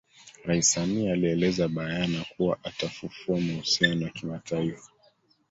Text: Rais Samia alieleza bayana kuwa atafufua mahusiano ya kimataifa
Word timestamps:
Rais 0.45 0.61
Samia 0.73 1.11
alieleza 1.13 1.67
bayana 1.67 2.25
kuwa 2.37 2.59
atafufua 2.63 3.39
mahusiano 3.41 4.03
ya 4.05 4.09
kimataifa 4.09 4.89